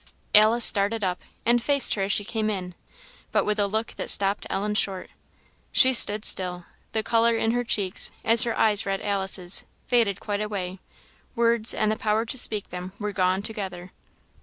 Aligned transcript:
Alice 0.33 0.65
started 0.65 1.03
up 1.03 1.21
and 1.45 1.61
faced 1.61 1.93
her 1.93 2.01
as 2.01 2.11
she 2.11 2.25
came 2.25 2.49
in, 2.49 2.73
but 3.31 3.45
with 3.45 3.59
a 3.59 3.67
look 3.67 3.93
that 3.97 4.09
stopped 4.09 4.47
Ellen 4.49 4.73
short. 4.73 5.11
She 5.71 5.93
stood 5.93 6.25
still; 6.25 6.65
the 6.91 7.03
colour 7.03 7.35
in 7.37 7.51
her 7.51 7.63
cheeks, 7.63 8.09
as 8.25 8.41
her 8.41 8.57
eyes 8.57 8.83
read 8.83 9.01
Alice's, 9.01 9.63
faded 9.85 10.19
quite 10.19 10.41
away; 10.41 10.79
words, 11.35 11.71
and 11.75 11.91
the 11.91 11.95
power 11.97 12.25
to 12.25 12.35
speak 12.39 12.71
them 12.71 12.93
were 12.97 13.11
gone 13.11 13.43
together. 13.43 13.91